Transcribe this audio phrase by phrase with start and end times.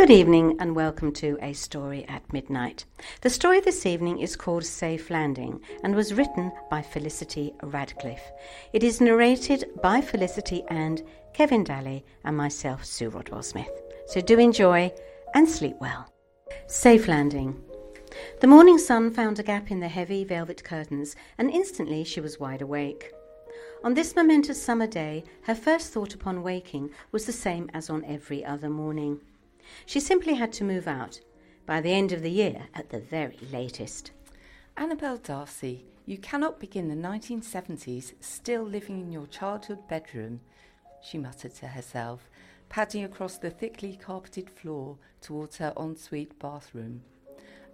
[0.00, 2.86] Good evening and welcome to A Story at Midnight.
[3.20, 8.32] The story this evening is called Safe Landing and was written by Felicity Radcliffe.
[8.72, 11.02] It is narrated by Felicity and
[11.34, 13.68] Kevin Daly and myself, Sue Rodwell Smith.
[14.06, 14.90] So do enjoy
[15.34, 16.10] and sleep well.
[16.66, 17.62] Safe Landing.
[18.40, 22.40] The morning sun found a gap in the heavy velvet curtains, and instantly she was
[22.40, 23.12] wide awake.
[23.84, 28.02] On this momentous summer day, her first thought upon waking was the same as on
[28.06, 29.20] every other morning.
[29.86, 31.20] She simply had to move out,
[31.66, 34.10] by the end of the year at the very latest.
[34.76, 40.40] Annabel Darcy, you cannot begin the 1970s still living in your childhood bedroom,
[41.02, 42.28] she muttered to herself,
[42.68, 47.02] padding across the thickly carpeted floor towards her ensuite bathroom.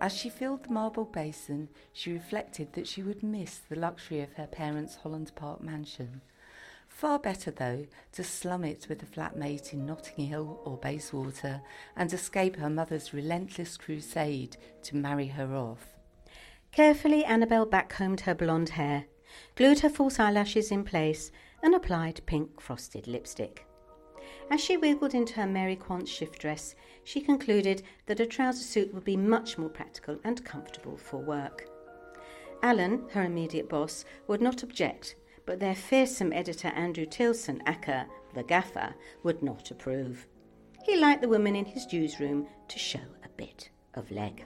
[0.00, 4.34] As she filled the marble basin, she reflected that she would miss the luxury of
[4.34, 6.20] her parents' Holland Park mansion.
[6.96, 11.60] Far better, though, to slum it with a flatmate in Notting Hill or Bayswater
[11.94, 15.94] and escape her mother's relentless crusade to marry her off.
[16.72, 19.04] Carefully, Annabel backcombed her blonde hair,
[19.56, 21.30] glued her false eyelashes in place,
[21.62, 23.66] and applied pink frosted lipstick.
[24.50, 28.94] As she wiggled into her Mary Quant shift dress, she concluded that a trouser suit
[28.94, 31.68] would be much more practical and comfortable for work.
[32.62, 35.14] Alan, her immediate boss, would not object,
[35.46, 40.26] but their fearsome editor Andrew Tilson, aka the gaffer, would not approve.
[40.84, 44.44] He liked the women in his newsroom to show a bit of leg.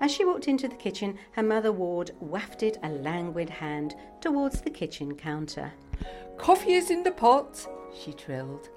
[0.00, 4.70] As she walked into the kitchen, her mother Maud wafted a languid hand towards the
[4.70, 5.72] kitchen counter.
[6.36, 8.68] Coffee is in the pot, she trilled,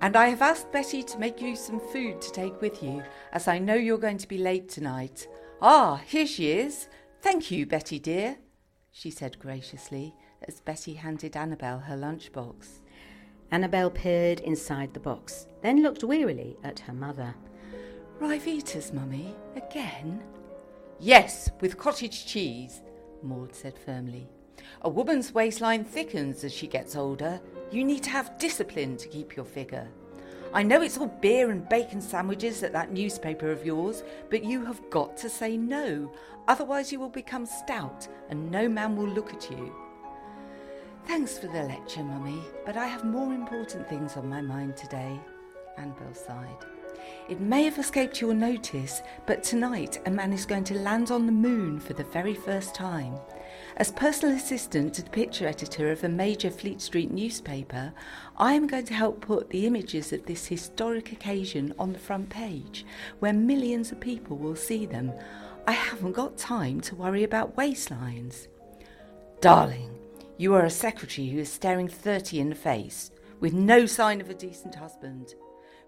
[0.00, 3.02] and I have asked Betty to make you some food to take with you,
[3.32, 5.26] as I know you're going to be late tonight.
[5.60, 6.88] Ah, here she is.
[7.20, 8.36] Thank you, Betty dear,
[8.98, 10.12] she said graciously
[10.48, 12.80] as Betty handed Annabel her lunchbox.
[13.52, 17.32] Annabel peered inside the box, then looked wearily at her mother.
[18.20, 20.20] Ryvitas, Mummy, again?
[20.98, 22.82] Yes, with cottage cheese,
[23.22, 24.28] Maud said firmly.
[24.82, 27.40] A woman's waistline thickens as she gets older.
[27.70, 29.86] You need to have discipline to keep your figure.
[30.54, 34.64] I know it's all beer and bacon sandwiches at that newspaper of yours, but you
[34.64, 36.10] have got to say no.
[36.46, 39.74] Otherwise, you will become stout and no man will look at you.
[41.06, 45.20] Thanks for the lecture, Mummy, but I have more important things on my mind today,
[45.76, 46.64] Annabel sighed.
[47.28, 51.26] It may have escaped your notice, but tonight a man is going to land on
[51.26, 53.14] the moon for the very first time.
[53.76, 57.92] As personal assistant to the picture editor of a major Fleet Street newspaper,
[58.36, 62.28] I am going to help put the images of this historic occasion on the front
[62.28, 62.84] page,
[63.20, 65.12] where millions of people will see them.
[65.66, 68.48] I haven't got time to worry about waistlines.
[69.40, 69.96] Darling,
[70.38, 74.30] you are a secretary who is staring 30 in the face, with no sign of
[74.30, 75.34] a decent husband.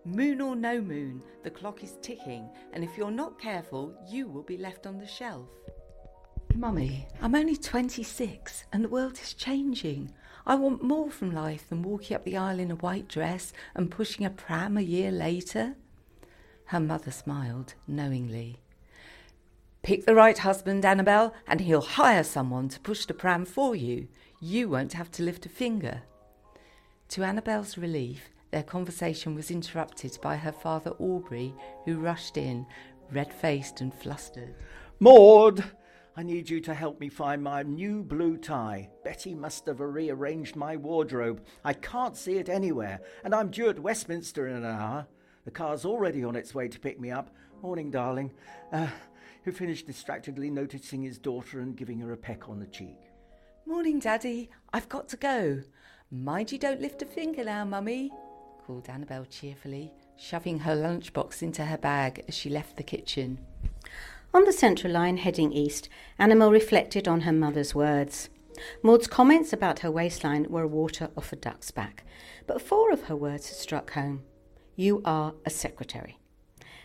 [0.05, 4.43] Moon or no moon, the clock is ticking, and if you're not careful, you will
[4.43, 5.49] be left on the shelf.
[6.60, 10.12] Mummy, I'm only 26 and the world is changing.
[10.47, 13.91] I want more from life than walking up the aisle in a white dress and
[13.91, 15.76] pushing a pram a year later.
[16.66, 18.60] Her mother smiled knowingly.
[19.82, 24.09] Pick the right husband, Annabel, and he'll hire someone to push the pram for you.
[24.38, 26.03] You won't have to lift a finger.
[27.09, 31.54] To Annabel's relief, their conversation was interrupted by her father Aubrey,
[31.87, 32.66] who rushed in,
[33.10, 34.54] red faced and flustered.
[34.98, 35.65] Maud,
[36.21, 38.91] I need you to help me find my new blue tie.
[39.03, 41.43] Betty must have rearranged my wardrobe.
[41.65, 45.07] I can't see it anywhere, and I'm due at Westminster in an hour.
[45.47, 47.31] The car's already on its way to pick me up.
[47.63, 48.33] Morning, darling.
[48.71, 48.89] Uh,
[49.45, 52.99] who finished distractedly noticing his daughter and giving her a peck on the cheek.
[53.65, 54.51] Morning, Daddy.
[54.75, 55.63] I've got to go.
[56.11, 58.13] Mind you don't lift a finger now, Mummy,
[58.67, 63.39] called Annabel cheerfully, shoving her lunchbox into her bag as she left the kitchen.
[64.33, 68.29] On the central line heading east, Annabel reflected on her mother's words.
[68.81, 72.05] Maud's comments about her waistline were water off a duck's back,
[72.47, 74.23] but four of her words had struck home.
[74.77, 76.19] You are a secretary.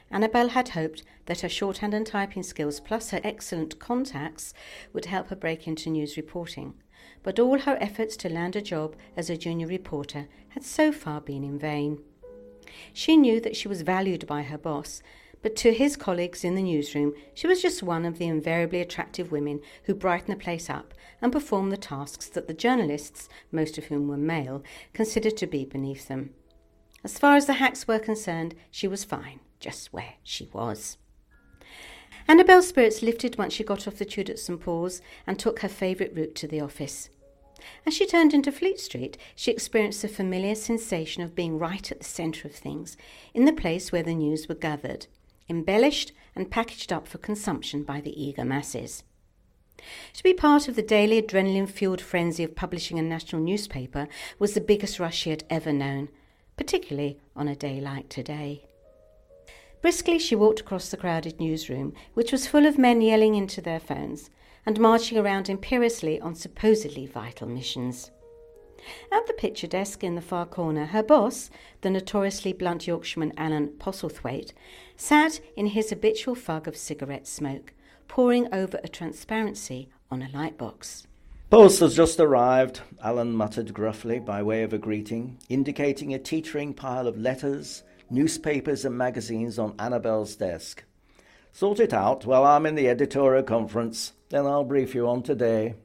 [0.10, 4.56] Annabel had hoped that her shorthand and typing skills, plus her excellent contacts,
[4.92, 6.74] would help her break into news reporting.
[7.22, 11.22] But all her efforts to land a job as a junior reporter had so far
[11.22, 12.02] been in vain.
[12.92, 15.04] She knew that she was valued by her boss,
[15.46, 19.32] but to his colleagues in the newsroom, she was just one of the invariably attractive
[19.32, 23.84] women who brighten the place up and perform the tasks that the journalists, most of
[23.84, 26.32] whom were male, considered to be beneath them.
[27.04, 30.98] As far as the hacks were concerned, she was fine just where she was.
[32.28, 35.70] Annabel's spirits lifted once she got off the tube at St Paul's and took her
[35.70, 37.12] favourite route to the office.
[37.86, 42.00] As she turned into Fleet Street, she experienced the familiar sensation of being right at
[42.00, 42.98] the centre of things,
[43.36, 45.06] in the place where the news were gathered,
[45.50, 49.04] embellished and packaged up for consumption by the eager masses.
[50.14, 54.08] To be part of the daily adrenaline fueled frenzy of publishing a national newspaper
[54.40, 56.10] was the biggest rush she had ever known,
[56.58, 58.66] particularly on a day like today.
[59.82, 63.80] Briskly, she walked across the crowded newsroom, which was full of men yelling into their
[63.80, 64.32] phones
[64.66, 68.10] and marching around imperiously on supposedly vital missions.
[69.12, 71.50] At the picture desk in the far corner, her boss,
[71.82, 74.54] the notoriously blunt Yorkshireman Alan Postlethwaite,
[74.96, 77.74] sat in his habitual fug of cigarette smoke,
[78.08, 81.06] poring over a transparency on a lightbox.
[81.50, 86.74] Post has just arrived, Alan muttered gruffly by way of a greeting, indicating a teetering
[86.74, 90.84] pile of letters, newspapers, and magazines on Annabel's desk.
[91.52, 95.76] Sort it out while I'm in the editorial conference, then I'll brief you on today.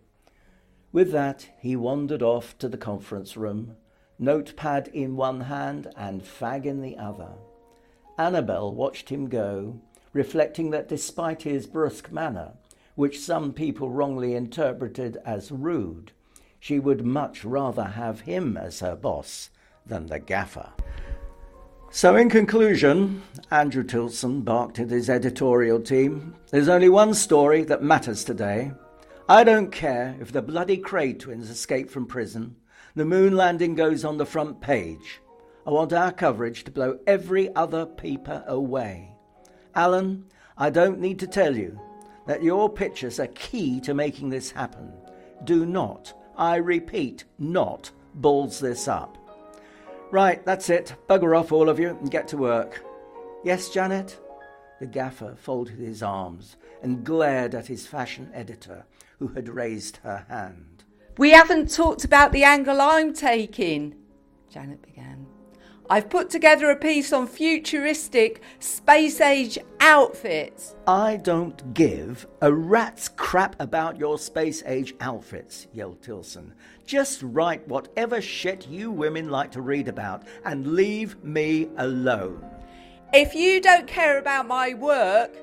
[0.93, 3.77] With that, he wandered off to the conference room,
[4.19, 7.31] notepad in one hand and fag in the other.
[8.19, 9.81] Annabel watched him go,
[10.13, 12.53] reflecting that despite his brusque manner,
[12.97, 16.13] which some people wrongly interpreted as rude,
[16.59, 19.51] she would much rather have him as her boss
[19.87, 20.71] than the gaffer.
[21.93, 27.83] So, in conclusion, Andrew Tilson barked at his editorial team there's only one story that
[27.83, 28.73] matters today.
[29.31, 32.57] I don't care if the bloody Kray twins escape from prison,
[32.97, 35.21] the moon landing goes on the front page.
[35.65, 39.13] I want our coverage to blow every other paper away.
[39.73, 40.25] Alan,
[40.59, 41.79] I don't need to tell you
[42.27, 44.93] that your pictures are key to making this happen.
[45.45, 49.17] Do not, I repeat, not balls this up.
[50.11, 50.97] Right, that's it.
[51.09, 52.85] Bugger off, all of you, and get to work.
[53.45, 54.19] Yes, Janet?
[54.81, 58.85] The gaffer folded his arms and glared at his fashion editor,
[59.19, 60.85] who had raised her hand.
[61.19, 63.95] We haven't talked about the angle I'm taking,
[64.49, 65.27] Janet began.
[65.91, 70.77] I've put together a piece on futuristic space age outfits.
[70.87, 76.55] I don't give a rat's crap about your space age outfits, yelled Tilson.
[76.87, 82.49] Just write whatever shit you women like to read about and leave me alone.
[83.13, 85.37] If you don't care about my work,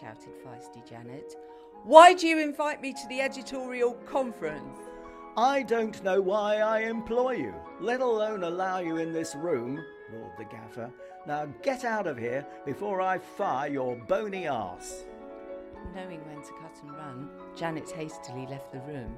[0.00, 1.36] shouted feisty Janet,
[1.84, 4.78] why do you invite me to the editorial conference?
[5.36, 9.82] I don't know why I employ you, let alone allow you in this room,
[10.12, 10.90] roared the gaffer.
[11.26, 15.04] Now get out of here before I fire your bony ass.
[15.94, 19.16] Knowing when to cut and run, Janet hastily left the room.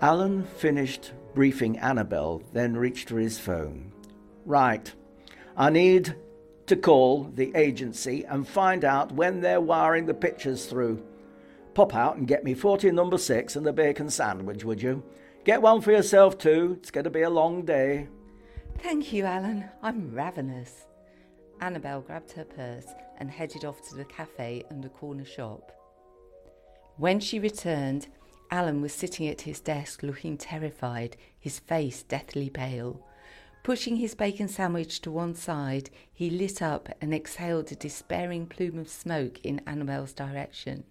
[0.00, 3.92] Alan finished briefing Annabel, then reached for his phone.
[4.44, 4.92] Right,
[5.56, 6.14] I need
[6.68, 11.02] to call the agency and find out when they're wiring the pictures through.
[11.74, 15.02] Pop out and get me 40 number 6 and the bacon sandwich, would you?
[15.44, 16.76] Get one for yourself too.
[16.78, 18.08] It's going to be a long day.
[18.78, 19.64] Thank you, Alan.
[19.82, 20.86] I'm ravenous.
[21.60, 22.86] Annabel grabbed her purse
[23.18, 25.72] and headed off to the cafe and the corner shop.
[26.96, 28.08] When she returned,
[28.50, 33.04] Alan was sitting at his desk looking terrified, his face deathly pale.
[33.68, 38.78] Pushing his bacon sandwich to one side, he lit up and exhaled a despairing plume
[38.78, 40.84] of smoke in Annabel's direction.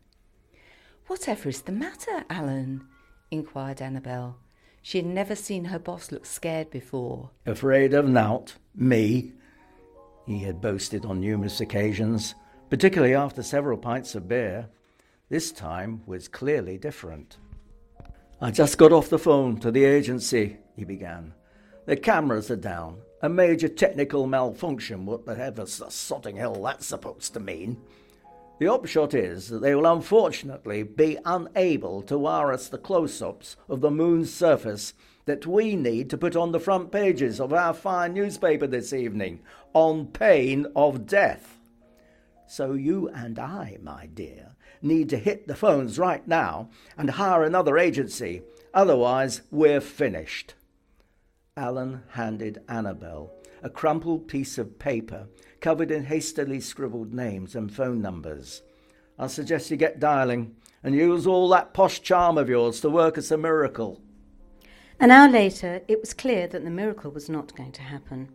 [1.08, 2.86] Whatever is the matter, Alan?
[3.32, 4.38] inquired Annabel.
[4.84, 7.32] She had never seen her boss look scared before.
[7.48, 8.54] Afraid of Nout?
[8.76, 9.32] Me?
[10.28, 12.36] He had boasted on numerous occasions,
[12.70, 14.70] particularly after several pints of beer.
[15.30, 17.38] This time was clearly different.
[18.40, 21.34] I just got off the phone to the agency, he began.
[21.88, 22.98] The cameras are down.
[23.22, 27.78] A major technical malfunction, whatever the sodding hell that's supposed to mean.
[28.60, 33.56] The upshot is that they will unfortunately be unable to wire us the close ups
[33.70, 37.74] of the moon's surface that we need to put on the front pages of our
[37.74, 39.40] fine newspaper this evening,
[39.74, 41.58] on pain of death.
[42.48, 47.44] So you and I, my dear, need to hit the phones right now and hire
[47.44, 48.42] another agency,
[48.74, 50.54] otherwise, we're finished.
[51.58, 53.34] Alan handed Annabel
[53.64, 55.28] a crumpled piece of paper
[55.60, 58.62] covered in hastily scribbled names and phone numbers.
[59.18, 63.18] I suggest you get dialing and use all that posh charm of yours to work
[63.18, 64.00] us a miracle.
[65.00, 68.30] An hour later, it was clear that the miracle was not going to happen.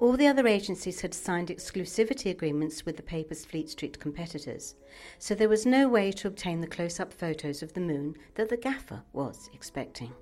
[0.00, 4.74] All the other agencies had signed exclusivity agreements with the paper's Fleet Street competitors,
[5.18, 8.48] so there was no way to obtain the close up photos of the moon that
[8.48, 10.12] the gaffer was expecting.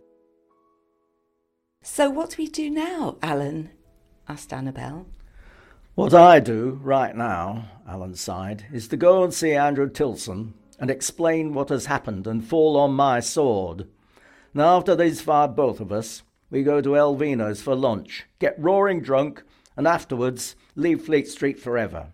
[1.84, 3.70] So, what do we do now, Alan?
[4.28, 5.04] asked Annabel.
[5.96, 10.90] What I do right now, Alan sighed, is to go and see Andrew Tilson and
[10.90, 13.88] explain what has happened and fall on my sword.
[14.54, 18.58] Now, after these five, both of us, we go to El Vino's for lunch, get
[18.58, 19.42] roaring drunk,
[19.76, 22.12] and afterwards leave Fleet Street forever.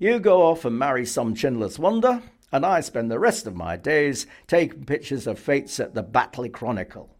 [0.00, 3.76] You go off and marry some chinless wonder, and I spend the rest of my
[3.76, 7.14] days taking pictures of fates at the Batley Chronicle.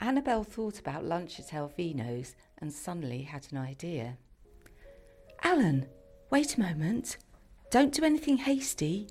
[0.00, 4.16] Annabel thought about lunch at El Vino's and suddenly had an idea.
[5.42, 5.86] Alan,
[6.30, 7.16] wait a moment.
[7.70, 9.08] Don't do anything hasty.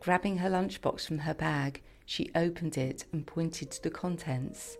[0.00, 4.78] Grabbing her lunchbox from her bag, she opened it and pointed to the contents.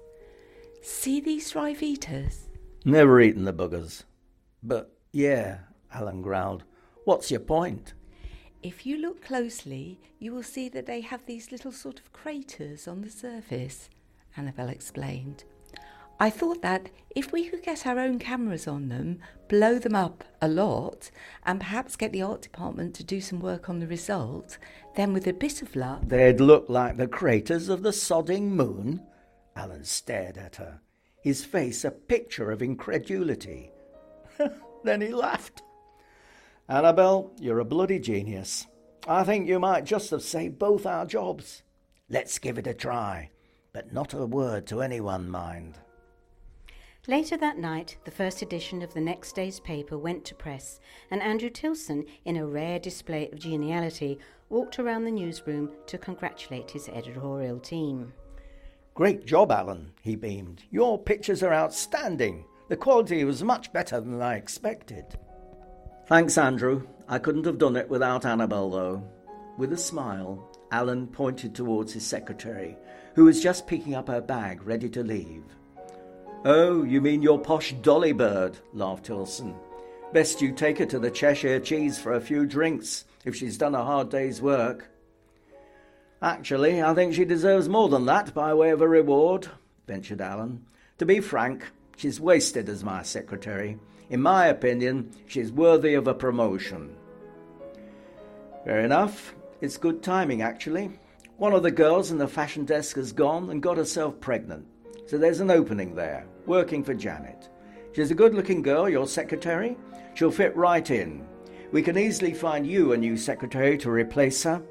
[0.83, 2.49] See these Ryvitas?
[2.85, 4.05] Never eaten the buggers.
[4.63, 5.59] But, yeah,
[5.93, 6.65] Alan growled.
[7.05, 7.93] What's your point?
[8.63, 12.89] If you look closely, you will see that they have these little sort of craters
[12.89, 13.89] on the surface,
[14.37, 15.45] Annabel explained.
[16.19, 20.23] I thought that if we could get our own cameras on them, blow them up
[20.43, 21.11] a lot,
[21.45, 24.59] and perhaps get the art department to do some work on the result,
[24.97, 26.03] then with a bit of luck.
[26.07, 29.03] They'd look like the craters of the sodding moon?
[29.57, 30.81] Alan stared at her,
[31.23, 33.73] his face a picture of incredulity.
[34.85, 35.63] then he laughed.
[36.69, 38.67] Annabel, you're a bloody genius.
[39.09, 41.63] I think you might just have saved both our jobs.
[42.11, 43.31] Let's give it a try,
[43.73, 45.79] but not a word to anyone, mind.
[47.07, 51.23] Later that night, the first edition of the next day's paper went to press, and
[51.23, 54.19] Andrew Tilson, in a rare display of geniality,
[54.51, 58.13] walked around the newsroom to congratulate his editorial team.
[58.95, 60.63] Great job, Alan, he beamed.
[60.71, 62.45] Your pictures are outstanding.
[62.69, 65.05] The quality was much better than I expected.
[66.07, 66.87] Thanks, Andrew.
[67.09, 69.03] I couldn't have done it without Annabel, though.
[69.57, 72.77] With a smile, Alan pointed towards his secretary,
[73.15, 75.45] who was just picking up her bag, ready to leave.
[76.45, 79.55] Oh, you mean your posh dolly bird, laughed Tilson.
[80.13, 83.75] Best you take her to the Cheshire Cheese for a few drinks, if she's done
[83.75, 84.89] a hard day's work.
[86.23, 89.49] Actually, I think she deserves more than that by way of a reward,
[89.87, 90.65] ventured Alan.
[90.99, 93.79] To be frank, she's wasted as my secretary.
[94.11, 96.97] In my opinion, she's worthy of a promotion.
[98.65, 99.35] Fair enough.
[99.61, 100.91] It's good timing, actually.
[101.41, 104.67] One of the girls in the fashion desk has gone and got herself pregnant.
[105.07, 107.49] So there's an opening there, working for Janet.
[107.95, 109.79] She's a good looking girl, your secretary.
[110.13, 111.27] She'll fit right in.
[111.73, 114.63] We can easily find you a new secretary to replace her.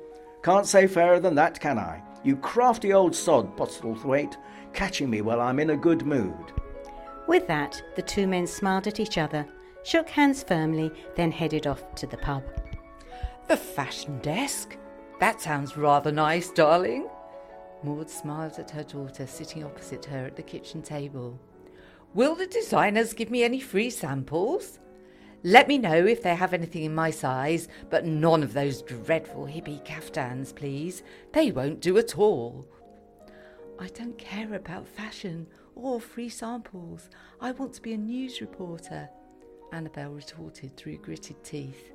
[0.44, 2.04] Can't say fairer than that, can I?
[2.24, 4.38] You crafty old sod, Postlethwaite,
[4.72, 6.54] catching me while I'm in a good mood.
[7.28, 9.44] With that, the two men smiled at each other,
[9.84, 12.44] shook hands firmly, then headed off to the pub.
[13.48, 14.78] The fashion desk?
[15.20, 17.10] That sounds rather nice, darling.
[17.84, 21.40] Maud smiled at her daughter sitting opposite her at the kitchen table.
[22.14, 24.80] Will the designers give me any free samples?
[25.44, 29.46] Let me know if they have anything in my size, but none of those dreadful
[29.46, 31.04] hippie caftans, please.
[31.34, 32.66] They won't do at all.
[33.78, 37.10] I don't care about fashion or free samples.
[37.40, 39.10] I want to be a news reporter,
[39.72, 41.94] Annabel retorted through gritted teeth.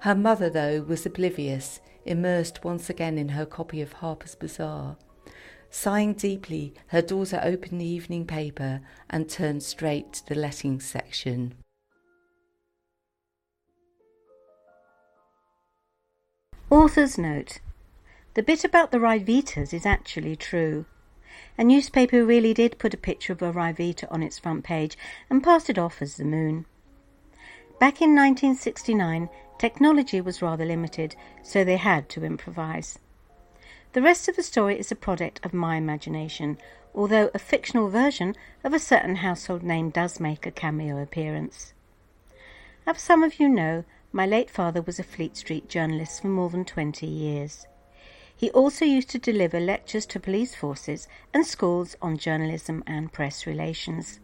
[0.00, 4.96] Her mother, though, was oblivious, immersed once again in her copy of Harper's Bazaar.
[5.70, 11.54] Sighing deeply, her daughter opened the evening paper and turned straight to the lettings section.
[16.70, 17.60] Author's note
[18.34, 20.86] The bit about the Ryvitas is actually true.
[21.58, 24.96] A newspaper really did put a picture of a Ryvita on its front page
[25.28, 26.66] and passed it off as the moon.
[27.78, 32.98] Back in 1969, technology was rather limited, so they had to improvise.
[33.92, 36.58] The rest of the story is a product of my imagination,
[36.94, 41.72] although a fictional version of a certain household name does make a cameo appearance.
[42.86, 46.50] As some of you know, my late father was a Fleet Street journalist for more
[46.50, 47.66] than 20 years.
[48.36, 53.46] He also used to deliver lectures to police forces and schools on journalism and press
[53.46, 54.20] relations.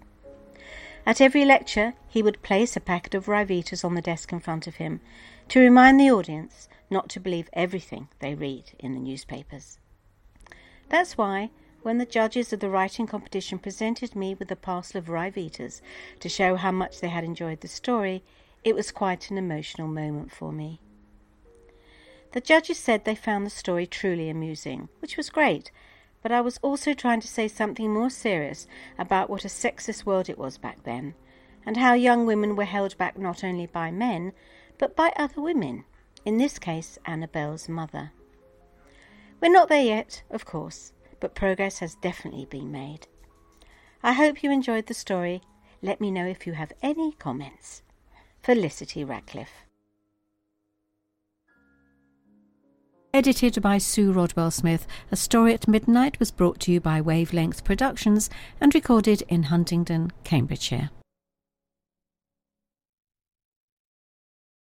[1.04, 4.66] At every lecture, he would place a packet of Ryvitas on the desk in front
[4.66, 5.00] of him
[5.48, 9.78] to remind the audience not to believe everything they read in the newspapers.
[10.88, 11.50] That's why,
[11.82, 15.80] when the judges of the writing competition presented me with a parcel of Ryvitas
[16.20, 18.22] to show how much they had enjoyed the story,
[18.62, 20.78] it was quite an emotional moment for me.
[22.30, 25.72] The judges said they found the story truly amusing, which was great,
[26.22, 28.66] but I was also trying to say something more serious
[28.98, 31.14] about what a sexist world it was back then,
[31.66, 34.32] and how young women were held back not only by men,
[34.78, 35.84] but by other women,
[36.24, 38.12] in this case, Annabel's mother.
[39.40, 43.08] We're not there yet, of course, but progress has definitely been made.
[44.02, 45.42] I hope you enjoyed the story.
[45.82, 47.82] Let me know if you have any comments.
[48.42, 49.64] Felicity Ratcliffe.
[53.14, 57.62] Edited by Sue Rodwell Smith, A Story at Midnight was brought to you by Wavelength
[57.62, 60.88] Productions and recorded in Huntingdon, Cambridgeshire.